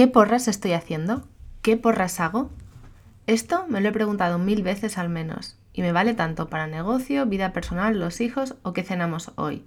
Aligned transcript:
¿Qué 0.00 0.08
porras 0.08 0.48
estoy 0.48 0.72
haciendo? 0.72 1.24
¿Qué 1.60 1.76
porras 1.76 2.20
hago? 2.20 2.48
Esto 3.26 3.66
me 3.68 3.82
lo 3.82 3.90
he 3.90 3.92
preguntado 3.92 4.38
mil 4.38 4.62
veces 4.62 4.96
al 4.96 5.10
menos, 5.10 5.58
y 5.74 5.82
me 5.82 5.92
vale 5.92 6.14
tanto 6.14 6.48
para 6.48 6.66
negocio, 6.66 7.26
vida 7.26 7.52
personal, 7.52 8.00
los 8.00 8.22
hijos 8.22 8.54
o 8.62 8.72
qué 8.72 8.82
cenamos 8.82 9.32
hoy. 9.36 9.62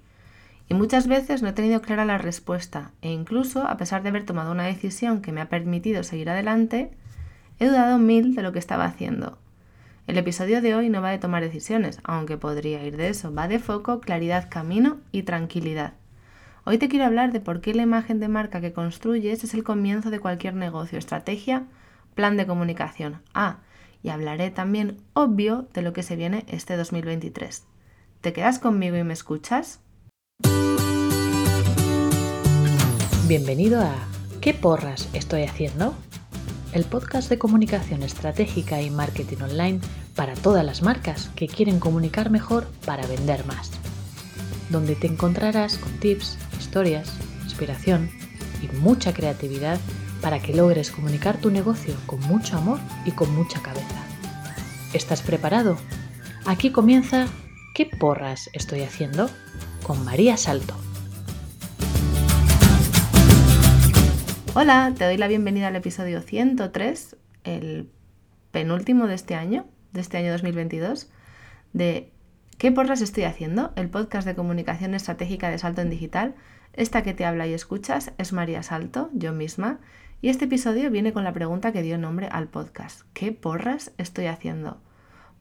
Y 0.68 0.74
muchas 0.74 1.08
veces 1.08 1.44
no 1.44 1.50
he 1.50 1.54
tenido 1.54 1.84
clara 1.84 2.04
la 2.04 2.18
respuesta, 2.18 2.94
e 3.04 3.12
incluso, 3.12 3.68
a 3.68 3.78
pesar 3.78 4.02
de 4.02 4.10
haber 4.10 4.26
tomado 4.26 4.52
una 4.52 4.64
decisión 4.64 5.22
que 5.22 5.32
me 5.32 5.40
ha 5.40 5.50
permitido 5.50 6.04
seguir 6.04 6.32
adelante, 6.32 6.90
he 7.60 7.68
dudado 7.68 8.00
mil 8.00 8.34
de 8.34 8.42
lo 8.42 8.54
que 8.54 8.58
estaba 8.58 8.86
haciendo. 8.86 9.38
El 10.08 10.18
episodio 10.18 10.64
de 10.64 10.74
hoy 10.74 10.90
no 10.90 11.04
va 11.04 11.12
de 11.12 11.20
tomar 11.20 11.44
decisiones, 11.44 12.00
aunque 12.04 12.38
podría 12.38 12.84
ir 12.84 12.98
de 12.98 13.10
eso, 13.10 13.32
va 13.32 13.48
de 13.48 13.60
foco, 13.60 14.00
claridad, 14.00 14.48
camino 14.50 14.98
y 15.12 15.22
tranquilidad. 15.22 15.94
Hoy 16.66 16.78
te 16.78 16.88
quiero 16.88 17.04
hablar 17.04 17.34
de 17.34 17.42
por 17.42 17.60
qué 17.60 17.74
la 17.74 17.82
imagen 17.82 18.22
de 18.22 18.30
marca 18.30 18.62
que 18.62 18.72
construyes 18.72 19.44
es 19.44 19.54
el 19.54 19.66
comienzo 19.66 20.12
de 20.12 20.22
cualquier 20.22 20.54
negocio, 20.54 20.98
estrategia, 20.98 21.66
plan 22.16 22.38
de 22.38 22.48
comunicación. 22.48 23.22
Ah, 23.34 23.58
y 24.02 24.08
hablaré 24.08 24.50
también, 24.50 25.02
obvio, 25.12 25.68
de 25.74 25.82
lo 25.82 25.92
que 25.92 26.04
se 26.04 26.16
viene 26.16 26.46
este 26.48 26.78
2023. 26.78 27.66
¿Te 28.22 28.32
quedas 28.32 28.60
conmigo 28.60 28.96
y 28.96 29.04
me 29.04 29.12
escuchas? 29.12 29.82
Bienvenido 33.28 33.82
a 33.82 33.94
¿Qué 34.40 34.54
porras 34.54 35.10
estoy 35.12 35.44
haciendo? 35.44 35.94
El 36.72 36.86
podcast 36.86 37.30
de 37.30 37.38
comunicación 37.38 38.04
estratégica 38.04 38.82
y 38.82 38.90
marketing 38.90 39.42
online 39.44 39.80
para 40.16 40.34
todas 40.34 40.64
las 40.64 40.82
marcas 40.82 41.30
que 41.36 41.50
quieren 41.50 41.82
comunicar 41.82 42.30
mejor 42.30 42.68
para 42.86 43.06
vender 43.06 43.46
más 43.46 43.70
donde 44.74 44.96
te 44.96 45.08
encontrarás 45.08 45.78
con 45.78 45.92
tips, 46.00 46.38
historias, 46.74 47.16
inspiración 47.44 48.10
y 48.64 48.76
mucha 48.78 49.14
creatividad 49.14 49.80
para 50.24 50.40
que 50.40 50.56
logres 50.56 50.90
comunicar 50.90 51.38
tu 51.38 51.52
negocio 51.52 51.94
con 52.08 52.20
mucho 52.22 52.58
amor 52.58 52.80
y 53.06 53.12
con 53.12 53.32
mucha 53.36 53.62
cabeza. 53.62 54.04
¿Estás 54.92 55.22
preparado? 55.22 55.78
Aquí 56.48 56.72
comienza 56.72 57.28
¿Qué 57.76 57.86
porras 57.86 58.50
estoy 58.54 58.82
haciendo? 58.82 59.30
con 59.84 60.04
María 60.04 60.36
Salto. 60.36 60.74
Hola, 64.56 64.96
te 64.98 65.06
doy 65.06 65.18
la 65.18 65.28
bienvenida 65.28 65.68
al 65.68 65.76
episodio 65.76 66.22
103, 66.22 67.18
el 67.44 67.92
penúltimo 68.50 69.06
de 69.06 69.14
este 69.14 69.36
año, 69.36 69.68
de 69.92 70.02
este 70.02 70.18
año 70.18 70.32
2022, 70.32 71.12
de 71.74 72.10
¿Qué 72.58 72.72
porras 72.72 73.02
estoy 73.02 73.26
haciendo? 73.26 73.74
El 73.76 73.90
podcast 73.90 74.26
de 74.26 74.36
comunicación 74.36 74.94
estratégica 74.94 75.50
de 75.50 75.58
Salto 75.58 75.82
en 75.82 75.90
Digital. 75.90 76.34
Esta 76.74 77.04
que 77.04 77.14
te 77.14 77.24
habla 77.24 77.46
y 77.46 77.54
escuchas 77.54 78.14
es 78.18 78.34
María 78.34 78.64
Salto, 78.64 79.12
yo 79.14 79.32
misma, 79.32 79.80
y 80.22 80.30
este 80.30 80.46
episodio 80.46 80.90
viene 80.90 81.14
con 81.14 81.24
la 81.24 81.32
pregunta 81.32 81.72
que 81.72 81.84
dio 81.84 82.00
nombre 82.00 82.28
al 82.32 82.48
podcast. 82.48 83.02
¿Qué 83.14 83.32
porras 83.32 83.92
estoy 84.00 84.26
haciendo? 84.26 84.82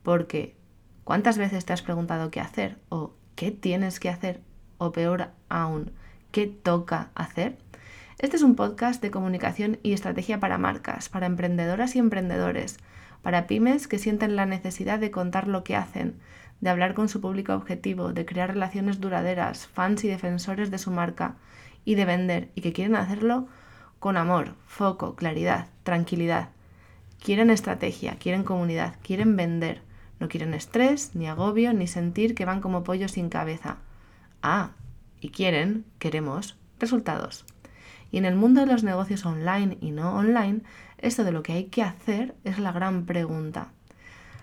Porque, 0.02 0.56
¿cuántas 1.04 1.38
veces 1.38 1.64
te 1.64 1.72
has 1.72 1.80
preguntado 1.80 2.30
qué 2.30 2.40
hacer? 2.40 2.76
¿O 2.90 3.14
qué 3.34 3.50
tienes 3.50 3.98
que 3.98 4.10
hacer? 4.10 4.42
O 4.76 4.92
peor 4.92 5.30
aún, 5.48 5.92
¿qué 6.32 6.48
toca 6.48 7.12
hacer? 7.14 7.56
Este 8.18 8.36
es 8.36 8.42
un 8.42 8.54
podcast 8.54 9.00
de 9.00 9.10
comunicación 9.10 9.78
y 9.82 9.94
estrategia 9.94 10.38
para 10.38 10.58
marcas, 10.58 11.08
para 11.08 11.24
emprendedoras 11.24 11.96
y 11.96 11.98
emprendedores, 11.98 12.76
para 13.22 13.46
pymes 13.46 13.88
que 13.88 13.98
sienten 13.98 14.36
la 14.36 14.46
necesidad 14.46 14.98
de 14.98 15.10
contar 15.10 15.48
lo 15.48 15.64
que 15.64 15.76
hacen, 15.76 16.16
de 16.60 16.70
hablar 16.70 16.94
con 16.94 17.08
su 17.08 17.20
público 17.20 17.54
objetivo, 17.54 18.12
de 18.12 18.24
crear 18.24 18.50
relaciones 18.50 19.00
duraderas, 19.00 19.66
fans 19.66 20.04
y 20.04 20.08
defensores 20.08 20.70
de 20.70 20.78
su 20.78 20.90
marca 20.90 21.34
y 21.84 21.94
de 21.94 22.04
vender 22.04 22.50
y 22.54 22.60
que 22.60 22.72
quieren 22.72 22.94
hacerlo 22.94 23.48
con 23.98 24.16
amor, 24.16 24.54
foco, 24.66 25.14
claridad, 25.14 25.68
tranquilidad. 25.84 26.50
Quieren 27.22 27.50
estrategia, 27.50 28.16
quieren 28.16 28.42
comunidad, 28.42 28.96
quieren 29.02 29.36
vender. 29.36 29.80
No 30.18 30.28
quieren 30.28 30.54
estrés, 30.54 31.14
ni 31.14 31.28
agobio, 31.28 31.72
ni 31.72 31.86
sentir 31.86 32.34
que 32.34 32.44
van 32.44 32.60
como 32.60 32.84
pollos 32.84 33.12
sin 33.12 33.28
cabeza. 33.28 33.78
Ah, 34.42 34.70
y 35.20 35.30
quieren, 35.30 35.84
queremos, 35.98 36.56
resultados. 36.80 37.44
Y 38.10 38.18
en 38.18 38.24
el 38.24 38.34
mundo 38.34 38.60
de 38.60 38.66
los 38.66 38.84
negocios 38.84 39.24
online 39.24 39.78
y 39.80 39.92
no 39.92 40.14
online, 40.16 40.62
esto 41.02 41.24
de 41.24 41.32
lo 41.32 41.42
que 41.42 41.52
hay 41.52 41.64
que 41.64 41.82
hacer 41.82 42.34
es 42.44 42.58
la 42.58 42.72
gran 42.72 43.04
pregunta. 43.04 43.72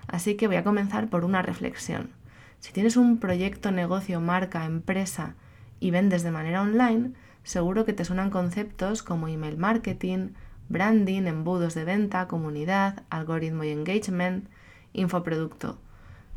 Así 0.08 0.36
que 0.36 0.48
voy 0.48 0.58
a 0.58 0.64
comenzar 0.64 1.10
por 1.10 1.26
una 1.26 1.42
reflexión. 1.42 2.12
Si 2.60 2.74
tienes 2.74 2.98
un 2.98 3.18
proyecto, 3.20 3.72
negocio, 3.72 4.20
marca, 4.20 4.66
empresa 4.66 5.36
y 5.80 5.92
vendes 5.92 6.24
de 6.24 6.32
manera 6.32 6.62
online, 6.62 7.14
seguro 7.44 7.86
que 7.86 7.94
te 7.94 8.06
suenan 8.06 8.30
conceptos 8.30 9.02
como 9.02 9.28
email 9.28 9.58
marketing, 9.58 10.32
branding, 10.68 11.24
embudos 11.24 11.74
de 11.74 11.86
venta, 11.86 12.28
comunidad, 12.28 13.04
algoritmo 13.10 13.64
y 13.64 13.70
engagement, 13.70 14.48
infoproducto. 14.94 15.80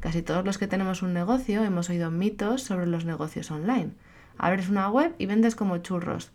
Casi 0.00 0.22
todos 0.22 0.44
los 0.44 0.58
que 0.58 0.66
tenemos 0.66 1.02
un 1.02 1.12
negocio 1.12 1.64
hemos 1.64 1.90
oído 1.90 2.10
mitos 2.10 2.62
sobre 2.62 2.86
los 2.86 3.04
negocios 3.04 3.50
online. 3.50 3.90
Abres 4.38 4.68
una 4.68 4.88
web 4.90 5.14
y 5.18 5.26
vendes 5.26 5.54
como 5.54 5.78
churros. 5.78 6.30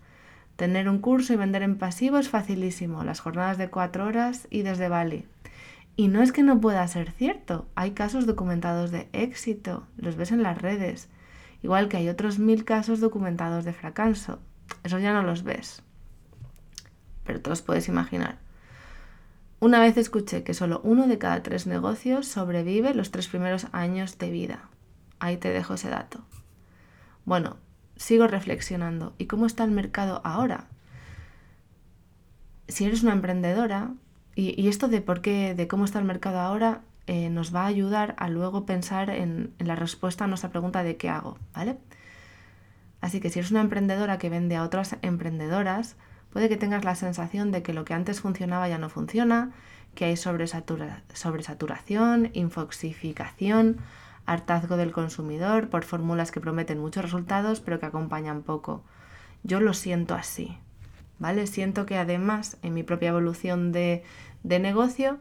Tener 0.57 0.89
un 0.89 0.97
curso 0.97 1.33
y 1.33 1.35
vender 1.35 1.61
en 1.61 1.77
pasivo 1.77 2.17
es 2.17 2.29
facilísimo, 2.29 3.03
las 3.03 3.19
jornadas 3.19 3.59
de 3.59 3.69
cuatro 3.69 4.05
horas 4.05 4.47
y 4.49 4.63
desde 4.63 4.89
Bali. 4.89 5.25
Y 5.95 6.07
no 6.07 6.23
es 6.23 6.31
que 6.31 6.41
no 6.41 6.59
pueda 6.59 6.87
ser 6.87 7.11
cierto, 7.11 7.67
hay 7.75 7.91
casos 7.91 8.25
documentados 8.25 8.89
de 8.89 9.07
éxito, 9.13 9.87
los 9.97 10.15
ves 10.15 10.31
en 10.31 10.41
las 10.41 10.59
redes, 10.59 11.09
igual 11.61 11.89
que 11.89 11.97
hay 11.97 12.09
otros 12.09 12.39
mil 12.39 12.65
casos 12.65 12.99
documentados 12.99 13.65
de 13.65 13.73
fracaso, 13.73 14.39
eso 14.83 14.97
ya 14.97 15.13
no 15.13 15.21
los 15.21 15.43
ves, 15.43 15.83
pero 17.23 17.39
te 17.39 17.51
los 17.51 17.61
puedes 17.61 17.87
imaginar. 17.87 18.39
Una 19.59 19.79
vez 19.79 19.95
escuché 19.97 20.43
que 20.43 20.55
solo 20.55 20.81
uno 20.83 21.07
de 21.07 21.19
cada 21.19 21.43
tres 21.43 21.67
negocios 21.67 22.27
sobrevive 22.27 22.95
los 22.95 23.11
tres 23.11 23.27
primeros 23.27 23.67
años 23.73 24.17
de 24.17 24.29
vida. 24.29 24.69
Ahí 25.19 25.37
te 25.37 25.49
dejo 25.49 25.75
ese 25.75 25.89
dato. 25.89 26.21
Bueno, 27.25 27.57
sigo 27.97 28.27
reflexionando. 28.27 29.13
¿Y 29.17 29.25
cómo 29.25 29.45
está 29.45 29.63
el 29.63 29.71
mercado 29.71 30.21
ahora? 30.23 30.67
Si 32.67 32.85
eres 32.85 33.03
una 33.03 33.13
emprendedora, 33.13 33.93
y, 34.35 34.67
esto 34.67 34.87
de 34.87 35.01
por 35.01 35.21
qué, 35.21 35.55
de 35.55 35.67
cómo 35.67 35.85
está 35.85 35.99
el 35.99 36.05
mercado 36.05 36.39
ahora, 36.39 36.81
eh, 37.07 37.29
nos 37.29 37.55
va 37.55 37.63
a 37.63 37.67
ayudar 37.67 38.15
a 38.17 38.29
luego 38.29 38.65
pensar 38.65 39.09
en, 39.09 39.53
la 39.57 39.75
respuesta 39.75 40.25
a 40.25 40.27
nuestra 40.27 40.51
pregunta 40.51 40.83
de 40.83 40.97
qué 40.97 41.09
hago, 41.09 41.37
¿vale? 41.53 41.77
Así 43.01 43.19
que 43.19 43.29
si 43.29 43.39
eres 43.39 43.51
una 43.51 43.61
emprendedora 43.61 44.17
que 44.17 44.29
vende 44.29 44.55
a 44.55 44.63
otras 44.63 44.97
emprendedoras, 45.01 45.95
puede 46.31 46.49
que 46.49 46.57
tengas 46.57 46.83
la 46.83 46.95
sensación 46.95 47.51
de 47.51 47.63
que 47.63 47.73
lo 47.73 47.85
que 47.85 47.93
antes 47.93 48.21
funcionaba 48.21 48.69
ya 48.69 48.77
no 48.77 48.89
funciona, 48.89 49.51
que 49.95 50.05
hay 50.05 50.17
sobresaturación, 50.17 52.29
infoxificación, 52.33 53.77
hartazgo 54.27 54.77
del 54.77 54.91
consumidor 54.91 55.69
por 55.69 55.83
fórmulas 55.83 56.31
que 56.31 56.41
prometen 56.41 56.79
muchos 56.79 57.03
resultados 57.03 57.61
pero 57.61 57.79
que 57.79 57.87
acompañan 57.87 58.43
poco. 58.43 58.83
Yo 59.41 59.59
lo 59.59 59.73
siento 59.73 60.13
así, 60.13 60.57
¿vale? 61.17 61.47
Siento 61.47 61.85
que 61.87 61.97
además 61.97 62.57
en 62.61 62.75
mi 62.75 62.83
propia 62.83 63.09
evolución 63.09 63.71
de, 63.71 64.03
negocio 64.43 65.17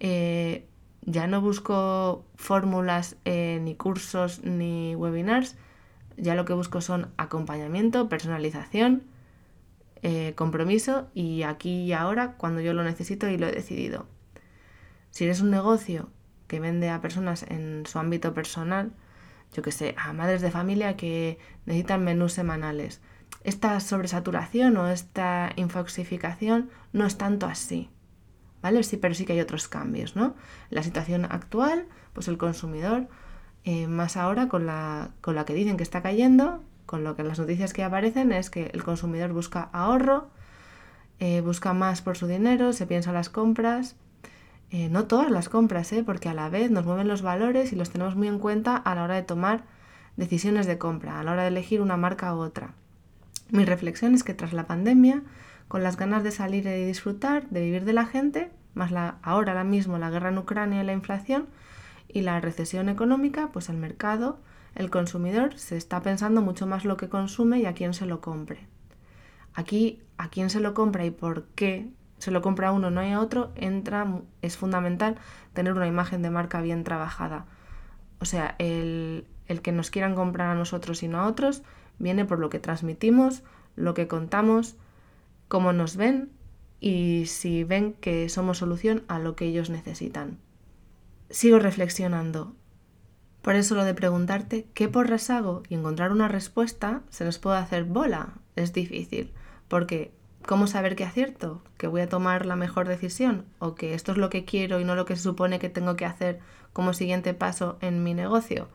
eh, 0.00 0.66
ya 1.02 1.26
no 1.26 1.40
busco 1.40 2.24
fórmulas 2.34 3.16
eh, 3.24 3.60
ni 3.62 3.74
cursos 3.74 4.42
ni 4.42 4.94
webinars, 4.96 5.56
ya 6.16 6.34
lo 6.34 6.44
que 6.44 6.54
busco 6.54 6.80
son 6.80 7.10
acompañamiento, 7.16 8.08
personalización, 8.08 9.04
eh, 10.02 10.32
compromiso 10.34 11.08
y 11.14 11.42
aquí 11.42 11.84
y 11.84 11.92
ahora 11.92 12.36
cuando 12.38 12.62
yo 12.62 12.72
lo 12.72 12.84
necesito 12.84 13.28
y 13.28 13.36
lo 13.36 13.48
he 13.48 13.52
decidido. 13.52 14.06
Si 15.10 15.24
eres 15.24 15.42
un 15.42 15.50
negocio 15.50 16.08
que 16.50 16.58
vende 16.58 16.90
a 16.90 17.00
personas 17.00 17.44
en 17.48 17.84
su 17.86 18.00
ámbito 18.00 18.34
personal, 18.34 18.90
yo 19.54 19.62
que 19.62 19.70
sé, 19.70 19.94
a 19.96 20.12
madres 20.12 20.42
de 20.42 20.50
familia 20.50 20.96
que 20.96 21.38
necesitan 21.64 22.02
menús 22.02 22.32
semanales, 22.32 23.00
esta 23.44 23.78
sobresaturación 23.78 24.76
o 24.76 24.88
esta 24.88 25.52
infoxificación 25.54 26.68
no 26.92 27.06
es 27.06 27.16
tanto 27.16 27.46
así. 27.46 27.88
¿Vale? 28.62 28.82
Sí, 28.82 28.96
pero 28.96 29.14
sí 29.14 29.24
que 29.24 29.34
hay 29.34 29.40
otros 29.40 29.68
cambios, 29.68 30.16
¿no? 30.16 30.34
La 30.70 30.82
situación 30.82 31.24
actual, 31.24 31.86
pues 32.14 32.26
el 32.26 32.36
consumidor, 32.36 33.06
eh, 33.62 33.86
más 33.86 34.16
ahora 34.16 34.48
con 34.48 34.66
la, 34.66 35.12
con 35.20 35.36
la 35.36 35.44
que 35.44 35.54
dicen 35.54 35.76
que 35.76 35.84
está 35.84 36.02
cayendo, 36.02 36.64
con 36.84 37.04
lo 37.04 37.14
que 37.14 37.22
las 37.22 37.38
noticias 37.38 37.72
que 37.72 37.84
aparecen 37.84 38.32
es 38.32 38.50
que 38.50 38.72
el 38.74 38.82
consumidor 38.82 39.32
busca 39.32 39.70
ahorro, 39.72 40.30
eh, 41.20 41.42
busca 41.42 41.74
más 41.74 42.02
por 42.02 42.16
su 42.16 42.26
dinero, 42.26 42.72
se 42.72 42.88
piensa 42.88 43.12
las 43.12 43.30
compras, 43.30 43.94
eh, 44.70 44.88
no 44.88 45.06
todas 45.06 45.30
las 45.30 45.48
compras, 45.48 45.92
¿eh? 45.92 46.04
porque 46.04 46.28
a 46.28 46.34
la 46.34 46.48
vez 46.48 46.70
nos 46.70 46.86
mueven 46.86 47.08
los 47.08 47.22
valores 47.22 47.72
y 47.72 47.76
los 47.76 47.90
tenemos 47.90 48.14
muy 48.14 48.28
en 48.28 48.38
cuenta 48.38 48.76
a 48.76 48.94
la 48.94 49.02
hora 49.02 49.16
de 49.16 49.22
tomar 49.22 49.64
decisiones 50.16 50.66
de 50.66 50.78
compra, 50.78 51.18
a 51.18 51.24
la 51.24 51.32
hora 51.32 51.42
de 51.42 51.48
elegir 51.48 51.80
una 51.80 51.96
marca 51.96 52.34
u 52.34 52.38
otra. 52.38 52.74
Mi 53.50 53.64
reflexión 53.64 54.14
es 54.14 54.22
que 54.22 54.34
tras 54.34 54.52
la 54.52 54.66
pandemia, 54.66 55.22
con 55.66 55.82
las 55.82 55.96
ganas 55.96 56.22
de 56.22 56.30
salir 56.30 56.66
y 56.66 56.84
disfrutar, 56.84 57.48
de 57.48 57.62
vivir 57.62 57.84
de 57.84 57.92
la 57.92 58.06
gente, 58.06 58.50
más 58.74 58.92
la, 58.92 59.16
ahora, 59.22 59.52
ahora 59.52 59.64
mismo, 59.64 59.98
la 59.98 60.10
guerra 60.10 60.28
en 60.28 60.38
Ucrania 60.38 60.82
y 60.82 60.86
la 60.86 60.92
inflación 60.92 61.46
y 62.06 62.22
la 62.22 62.40
recesión 62.40 62.88
económica, 62.88 63.50
pues 63.52 63.68
el 63.68 63.76
mercado, 63.76 64.38
el 64.76 64.88
consumidor, 64.88 65.58
se 65.58 65.76
está 65.76 66.00
pensando 66.00 66.42
mucho 66.42 66.68
más 66.68 66.84
lo 66.84 66.96
que 66.96 67.08
consume 67.08 67.58
y 67.58 67.66
a 67.66 67.74
quién 67.74 67.92
se 67.92 68.06
lo 68.06 68.20
compre. 68.20 68.68
Aquí, 69.54 70.00
a 70.16 70.28
quién 70.28 70.48
se 70.48 70.60
lo 70.60 70.74
compra 70.74 71.04
y 71.04 71.10
por 71.10 71.46
qué 71.56 71.90
se 72.20 72.30
lo 72.30 72.42
compra 72.42 72.68
a 72.68 72.72
uno, 72.72 72.90
no 72.90 73.00
hay 73.00 73.12
a 73.12 73.20
otro, 73.20 73.50
entra, 73.56 74.06
es 74.42 74.56
fundamental 74.56 75.16
tener 75.54 75.72
una 75.72 75.86
imagen 75.86 76.22
de 76.22 76.30
marca 76.30 76.60
bien 76.60 76.84
trabajada. 76.84 77.46
O 78.20 78.26
sea, 78.26 78.54
el, 78.58 79.26
el 79.46 79.62
que 79.62 79.72
nos 79.72 79.90
quieran 79.90 80.14
comprar 80.14 80.50
a 80.50 80.54
nosotros 80.54 81.02
y 81.02 81.08
no 81.08 81.18
a 81.18 81.26
otros 81.26 81.62
viene 81.98 82.26
por 82.26 82.38
lo 82.38 82.50
que 82.50 82.58
transmitimos, 82.58 83.42
lo 83.74 83.94
que 83.94 84.06
contamos, 84.06 84.76
cómo 85.48 85.72
nos 85.72 85.96
ven 85.96 86.30
y 86.78 87.24
si 87.26 87.64
ven 87.64 87.94
que 87.94 88.28
somos 88.28 88.58
solución 88.58 89.02
a 89.08 89.18
lo 89.18 89.34
que 89.34 89.46
ellos 89.46 89.70
necesitan. 89.70 90.38
Sigo 91.30 91.58
reflexionando. 91.58 92.54
Por 93.40 93.54
eso 93.54 93.74
lo 93.74 93.84
de 93.84 93.94
preguntarte 93.94 94.66
qué 94.74 94.88
porras 94.88 95.30
hago 95.30 95.62
y 95.70 95.74
encontrar 95.74 96.12
una 96.12 96.28
respuesta 96.28 97.02
se 97.08 97.24
nos 97.24 97.38
puede 97.38 97.56
hacer 97.56 97.84
bola. 97.84 98.34
Es 98.56 98.74
difícil, 98.74 99.32
porque 99.68 100.12
¿cómo 100.50 100.66
saber 100.66 100.96
que 100.96 101.04
acierto? 101.04 101.62
¿Que 101.78 101.86
voy 101.86 102.00
a 102.00 102.08
tomar 102.08 102.44
la 102.44 102.56
mejor 102.56 102.88
decisión? 102.88 103.44
¿O 103.60 103.76
que 103.76 103.94
esto 103.94 104.10
es 104.10 104.18
lo 104.18 104.30
que 104.30 104.44
quiero 104.44 104.80
y 104.80 104.84
no 104.84 104.96
lo 104.96 105.04
que 105.04 105.14
se 105.14 105.22
supone 105.22 105.60
que 105.60 105.68
tengo 105.68 105.94
que 105.94 106.04
hacer 106.04 106.40
como 106.72 106.92
siguiente 106.92 107.34
paso 107.34 107.78
en 107.80 108.02
mi 108.02 108.14
negocio? 108.14 108.66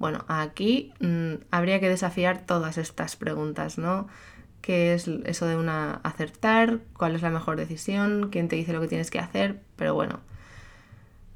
Bueno, 0.00 0.24
aquí 0.26 0.92
mm, 0.98 1.44
habría 1.52 1.78
que 1.78 1.88
desafiar 1.88 2.44
todas 2.44 2.76
estas 2.76 3.14
preguntas, 3.14 3.78
¿no? 3.78 4.08
¿Qué 4.62 4.94
es 4.94 5.06
eso 5.06 5.46
de 5.46 5.54
una 5.54 6.00
acertar? 6.02 6.80
¿Cuál 6.96 7.14
es 7.14 7.22
la 7.22 7.30
mejor 7.30 7.56
decisión? 7.56 8.30
¿Quién 8.32 8.48
te 8.48 8.56
dice 8.56 8.72
lo 8.72 8.80
que 8.80 8.88
tienes 8.88 9.12
que 9.12 9.20
hacer? 9.20 9.62
Pero 9.76 9.94
bueno, 9.94 10.18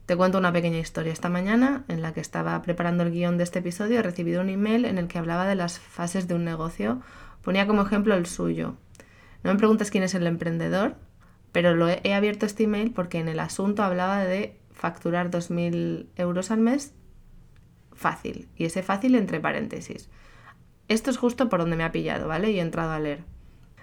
te 0.07 0.17
cuento 0.17 0.37
una 0.37 0.53
pequeña 0.53 0.81
historia. 0.81 1.13
Esta 1.13 1.29
mañana, 1.29 1.85
en 1.87 2.03
la 2.03 2.13
que 2.13 2.21
estaba 2.21 2.61
preparando 2.63 3.05
el 3.05 3.13
guion 3.13 3.39
de 3.39 3.45
este 3.45 3.61
episodio, 3.61 4.01
he 4.01 4.03
recibido 4.03 4.41
un 4.41 4.49
email 4.49 4.85
en 4.85 4.99
el 4.99 5.07
que 5.07 5.19
hablaba 5.19 5.47
de 5.47 5.55
las 5.55 5.79
fases 5.79 6.27
de 6.27 6.35
un 6.35 6.45
negocio. 6.45 7.03
Ponía 7.43 7.69
como 7.69 7.83
ejemplo 7.83 8.17
el 8.17 8.27
suyo. 8.27 8.75
No 9.47 9.53
me 9.53 9.59
preguntes 9.59 9.93
quién 9.93 10.03
es 10.03 10.15
el 10.17 10.27
emprendedor, 10.27 10.97
pero 11.53 11.77
lo 11.77 11.89
he, 11.89 12.13
abierto 12.13 12.47
este 12.47 12.65
email 12.65 12.91
porque 12.91 13.21
en 13.21 13.29
el 13.29 13.39
asunto 13.39 13.85
hablaba 13.85 14.25
de 14.25 14.59
facturar 14.73 15.31
2.000 15.31 16.09
euros 16.17 16.51
al 16.51 16.59
mes 16.59 16.95
fácil. 17.95 18.49
Y 18.57 18.65
ese 18.65 18.83
fácil 18.83 19.15
entre 19.15 19.39
paréntesis. 19.39 20.11
Esto 20.89 21.11
es 21.11 21.17
justo 21.17 21.49
por 21.49 21.61
donde 21.61 21.77
me 21.77 21.85
ha 21.85 21.93
pillado, 21.93 22.27
¿vale? 22.27 22.51
Y 22.51 22.59
he 22.59 22.61
entrado 22.61 22.91
a 22.91 22.99
leer. 22.99 23.23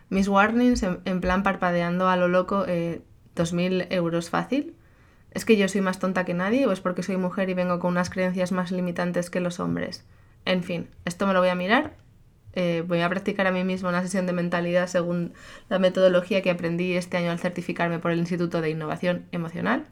Mis 0.10 0.28
warnings 0.28 0.84
en, 0.84 1.22
plan 1.22 1.44
parpadeando 1.44 2.10
a 2.10 2.18
lo 2.18 2.28
loco, 2.28 2.66
eh, 2.68 3.02
2.000 3.34 3.88
euros 3.90 4.30
fácil 4.30 4.76
¿Es 5.32 5.46
que 5.46 5.58
yo 5.58 5.68
soy 5.68 5.82
más 5.82 5.98
tonta 5.98 6.26
que 6.26 6.34
nadie 6.34 6.68
o 6.68 6.72
es 6.72 6.80
porque 6.80 7.04
soy 7.04 7.18
mujer 7.18 7.50
y 7.50 7.54
vengo 7.54 7.80
con 7.80 7.92
unas 7.92 8.10
creencias 8.10 8.52
más 8.52 8.72
limitantes 8.72 9.30
que 9.30 9.40
los 9.40 9.60
hombres? 9.60 10.06
En 10.46 10.62
fin, 10.62 10.90
esto 11.06 11.26
me 11.26 11.34
lo 11.34 11.40
voy 11.40 11.50
a 11.50 11.56
mirar. 11.56 11.96
Eh, 12.56 12.84
voy 12.88 13.02
a 13.02 13.10
practicar 13.10 13.48
a 13.48 13.52
mí 13.52 13.64
mismo 13.64 13.90
una 13.90 14.02
sesión 14.04 14.28
de 14.28 14.34
mentalidad 14.34 14.88
según 14.88 15.34
la 15.70 15.80
metodología 15.80 16.42
que 16.42 16.52
aprendí 16.52 16.94
este 16.94 17.18
año 17.18 17.32
al 17.32 17.40
certificarme 17.40 18.00
por 18.00 18.12
el 18.12 18.20
Instituto 18.20 18.62
de 18.62 18.70
Innovación 18.70 19.26
Emocional, 19.32 19.86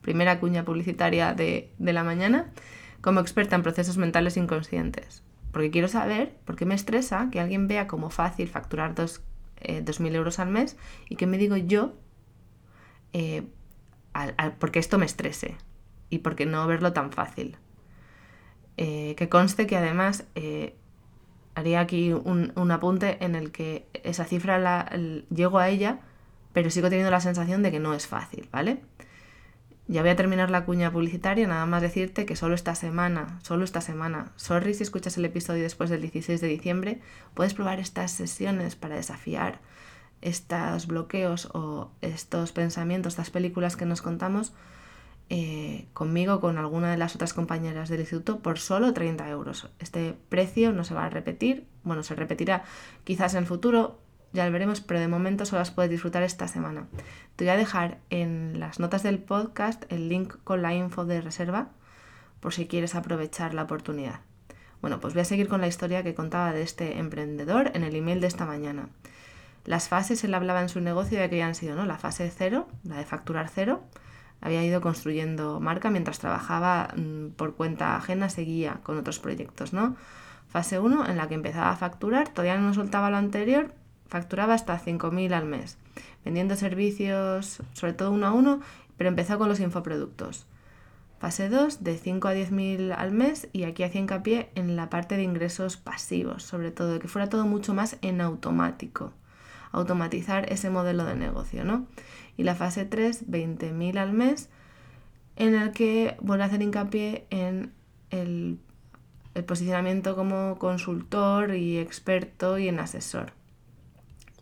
primera 0.00 0.40
cuña 0.40 0.64
publicitaria 0.64 1.34
de, 1.34 1.70
la 1.78 2.04
mañana, 2.04 2.50
como 3.00 3.20
experta 3.20 3.56
en 3.56 3.62
procesos 3.62 3.98
mentales 3.98 4.36
inconscientes. 4.36 5.22
Porque 5.52 5.70
quiero 5.70 5.88
saber 5.88 6.36
por 6.44 6.56
qué 6.56 6.66
me 6.66 6.74
estresa 6.74 7.28
que 7.30 7.40
alguien 7.40 7.68
vea 7.68 7.86
como 7.86 8.10
fácil 8.10 8.48
facturar 8.48 8.94
dos, 8.94 9.22
2.000 9.60 10.12
eh, 10.12 10.16
euros 10.16 10.38
al 10.38 10.48
mes 10.48 10.76
y 11.08 11.16
que 11.16 11.26
me 11.26 11.38
digo 11.38 11.56
yo 11.56 11.94
eh, 13.12 13.44
porque 14.58 14.78
esto 14.78 14.98
me 14.98 15.06
estrese 15.06 15.56
y 16.10 16.18
porque 16.18 16.46
no 16.46 16.66
verlo 16.66 16.92
tan 16.92 17.12
fácil. 17.12 17.56
Eh, 18.76 19.14
que 19.16 19.28
conste 19.28 19.66
que 19.66 19.76
además 19.76 20.26
eh, 20.34 20.76
haría 21.58 21.80
aquí 21.80 22.12
un, 22.12 22.70
apunte 22.70 23.18
en 23.24 23.34
el 23.34 23.50
que 23.50 23.84
esa 24.04 24.24
cifra 24.24 24.58
la, 24.58 24.88
llego 25.34 25.58
a 25.58 25.68
ella, 25.68 25.98
pero 26.52 26.70
sigo 26.70 26.88
teniendo 26.88 27.10
la 27.10 27.20
sensación 27.20 27.64
de 27.64 27.72
que 27.72 27.80
no 27.80 27.94
es 27.94 28.06
fácil, 28.06 28.48
¿vale? 28.52 28.80
Ya 29.88 30.02
voy 30.02 30.10
a 30.10 30.16
terminar 30.16 30.50
la 30.50 30.64
cuña 30.64 30.92
publicitaria, 30.92 31.48
nada 31.48 31.66
más 31.66 31.82
decirte 31.82 32.26
que 32.26 32.36
solo 32.36 32.54
esta 32.54 32.74
semana, 32.74 33.40
solo 33.42 33.64
esta 33.64 33.80
semana, 33.80 34.32
sorry 34.36 34.72
si 34.74 34.84
escuchas 34.84 35.16
el 35.16 35.24
episodio 35.24 35.62
después 35.64 35.90
del 35.90 36.02
16 36.02 36.40
de 36.40 36.46
diciembre, 36.46 37.00
puedes 37.34 37.54
probar 37.54 37.80
estas 37.80 38.12
sesiones 38.12 38.76
para 38.76 38.94
desafiar 38.94 39.58
estos 40.20 40.86
bloqueos 40.86 41.48
o 41.54 41.90
estos 42.02 42.52
pensamientos, 42.52 43.14
estas 43.14 43.30
películas 43.30 43.76
que 43.76 43.86
nos 43.86 44.02
contamos 44.02 44.52
eh, 45.30 45.86
conmigo, 45.92 46.40
con 46.40 46.58
alguna 46.58 46.90
de 46.90 46.96
las 46.96 47.14
otras 47.14 47.34
compañeras 47.34 47.88
del 47.88 48.00
instituto, 48.00 48.38
por 48.40 48.58
solo 48.58 48.92
30 48.92 49.28
euros. 49.28 49.68
Este 49.78 50.14
precio 50.28 50.72
no 50.72 50.84
se 50.84 50.94
va 50.94 51.04
a 51.04 51.10
repetir, 51.10 51.66
bueno, 51.84 52.02
se 52.02 52.14
repetirá 52.14 52.64
quizás 53.04 53.34
en 53.34 53.40
el 53.40 53.46
futuro, 53.46 54.00
ya 54.32 54.46
lo 54.46 54.52
veremos, 54.52 54.80
pero 54.80 55.00
de 55.00 55.08
momento 55.08 55.44
solo 55.46 55.60
las 55.60 55.70
puedes 55.70 55.90
disfrutar 55.90 56.22
esta 56.22 56.48
semana. 56.48 56.86
Te 57.36 57.44
voy 57.44 57.50
a 57.50 57.56
dejar 57.56 57.98
en 58.10 58.60
las 58.60 58.78
notas 58.78 59.02
del 59.02 59.18
podcast 59.18 59.84
el 59.90 60.08
link 60.08 60.36
con 60.44 60.62
la 60.62 60.74
info 60.74 61.04
de 61.04 61.20
reserva 61.20 61.68
por 62.40 62.52
si 62.52 62.66
quieres 62.66 62.94
aprovechar 62.94 63.54
la 63.54 63.62
oportunidad. 63.62 64.20
Bueno, 64.80 65.00
pues 65.00 65.14
voy 65.14 65.22
a 65.22 65.24
seguir 65.24 65.48
con 65.48 65.60
la 65.60 65.66
historia 65.66 66.02
que 66.02 66.14
contaba 66.14 66.52
de 66.52 66.62
este 66.62 66.98
emprendedor 66.98 67.72
en 67.74 67.82
el 67.82 67.96
email 67.96 68.20
de 68.20 68.28
esta 68.28 68.46
mañana. 68.46 68.88
Las 69.64 69.88
fases, 69.88 70.22
él 70.24 70.34
hablaba 70.34 70.62
en 70.62 70.68
su 70.68 70.80
negocio 70.80 71.20
de 71.20 71.28
que 71.28 71.36
habían 71.36 71.54
sido, 71.54 71.74
¿no? 71.74 71.84
La 71.84 71.98
fase 71.98 72.30
cero, 72.34 72.68
la 72.84 72.96
de 72.96 73.04
facturar 73.04 73.50
cero, 73.52 73.82
había 74.40 74.64
ido 74.64 74.80
construyendo 74.80 75.60
marca 75.60 75.90
mientras 75.90 76.18
trabajaba 76.18 76.94
mm, 76.96 77.30
por 77.36 77.54
cuenta 77.54 77.96
ajena, 77.96 78.28
seguía 78.28 78.80
con 78.82 78.98
otros 78.98 79.18
proyectos, 79.18 79.72
¿no? 79.72 79.96
Fase 80.48 80.78
1, 80.78 81.08
en 81.08 81.16
la 81.16 81.28
que 81.28 81.34
empezaba 81.34 81.70
a 81.70 81.76
facturar, 81.76 82.28
todavía 82.28 82.58
no 82.58 82.72
soltaba 82.72 83.10
lo 83.10 83.16
anterior, 83.16 83.74
facturaba 84.06 84.54
hasta 84.54 84.80
5.000 84.80 85.32
al 85.32 85.44
mes, 85.44 85.76
vendiendo 86.24 86.56
servicios, 86.56 87.62
sobre 87.74 87.92
todo 87.92 88.12
uno 88.12 88.26
a 88.26 88.32
uno, 88.32 88.60
pero 88.96 89.08
empezó 89.08 89.38
con 89.38 89.48
los 89.48 89.60
infoproductos. 89.60 90.46
Fase 91.18 91.48
2, 91.48 91.82
de 91.82 91.98
5 91.98 92.28
a 92.28 92.34
10.000 92.34 92.94
al 92.96 93.12
mes, 93.12 93.48
y 93.52 93.64
aquí 93.64 93.82
hacía 93.82 94.00
hincapié 94.00 94.50
en 94.54 94.76
la 94.76 94.88
parte 94.88 95.16
de 95.16 95.24
ingresos 95.24 95.76
pasivos, 95.76 96.44
sobre 96.44 96.70
todo, 96.70 96.98
que 96.98 97.08
fuera 97.08 97.28
todo 97.28 97.44
mucho 97.44 97.74
más 97.74 97.98
en 98.00 98.20
automático 98.20 99.12
automatizar 99.72 100.50
ese 100.52 100.70
modelo 100.70 101.04
de 101.04 101.14
negocio, 101.14 101.64
¿no? 101.64 101.86
Y 102.36 102.44
la 102.44 102.54
fase 102.54 102.84
3, 102.84 103.28
20.000 103.28 103.98
al 103.98 104.12
mes, 104.12 104.48
en 105.36 105.54
el 105.54 105.72
que 105.72 106.16
vuelve 106.20 106.44
a 106.44 106.46
hacer 106.46 106.62
hincapié 106.62 107.26
en 107.30 107.72
el, 108.10 108.58
posicionamiento 109.46 110.16
como 110.16 110.58
consultor 110.58 111.54
y 111.54 111.78
experto 111.78 112.58
y 112.58 112.66
en 112.66 112.80
asesor. 112.80 113.32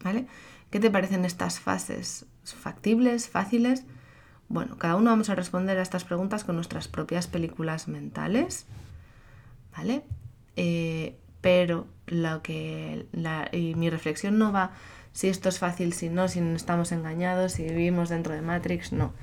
¿Vale? 0.03 0.27
¿Qué 0.71 0.81
te 0.81 0.91
parecen 0.91 1.27
estas 1.27 1.61
fases? 1.61 2.25
¿Factibles? 2.45 3.29
¿Fáciles? 3.29 3.85
Bueno, 4.49 4.79
cada 4.79 4.97
uno 4.97 5.11
vamos 5.11 5.29
a 5.29 5.35
responder 5.35 5.79
a 5.79 5.83
estas 5.83 6.05
preguntas 6.05 6.45
con 6.45 6.57
nuestras 6.57 6.89
propias 6.89 7.27
películas 7.27 7.89
mentales. 7.89 8.67
¿Vale? 9.77 10.03
Eh, 10.57 11.19
pero 11.43 11.87
lo 12.07 12.43
que 12.43 13.07
y 13.53 13.75
mi 13.75 13.91
reflexión 13.91 14.39
no 14.39 14.51
va 14.51 14.73
si 15.17 15.29
esto 15.29 15.49
es 15.49 15.59
fácil, 15.59 15.95
si 15.95 16.11
no, 16.11 16.29
si 16.29 16.41
estamos 16.41 16.93
engañados, 16.93 17.53
si 17.53 17.63
vivimos 17.63 18.11
dentro 18.11 18.35
de 18.35 18.43
Matrix, 18.43 18.93
no. 18.93 19.15